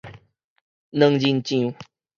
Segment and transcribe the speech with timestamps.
[0.89, 1.75] 卵仁醬